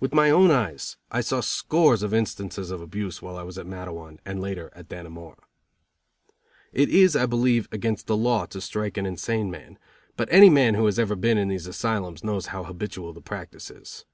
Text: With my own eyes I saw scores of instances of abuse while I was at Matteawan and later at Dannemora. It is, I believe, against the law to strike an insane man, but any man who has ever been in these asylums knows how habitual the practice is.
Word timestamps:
With 0.00 0.14
my 0.14 0.30
own 0.30 0.50
eyes 0.50 0.96
I 1.10 1.20
saw 1.20 1.42
scores 1.42 2.02
of 2.02 2.14
instances 2.14 2.70
of 2.70 2.80
abuse 2.80 3.20
while 3.20 3.36
I 3.36 3.42
was 3.42 3.58
at 3.58 3.66
Matteawan 3.66 4.18
and 4.24 4.40
later 4.40 4.70
at 4.74 4.88
Dannemora. 4.88 5.42
It 6.72 6.88
is, 6.88 7.14
I 7.14 7.26
believe, 7.26 7.68
against 7.70 8.06
the 8.06 8.16
law 8.16 8.46
to 8.46 8.62
strike 8.62 8.96
an 8.96 9.04
insane 9.04 9.50
man, 9.50 9.78
but 10.16 10.28
any 10.32 10.48
man 10.48 10.72
who 10.72 10.86
has 10.86 10.98
ever 10.98 11.16
been 11.16 11.36
in 11.36 11.48
these 11.48 11.66
asylums 11.66 12.24
knows 12.24 12.46
how 12.46 12.64
habitual 12.64 13.12
the 13.12 13.20
practice 13.20 13.70
is. 13.70 14.06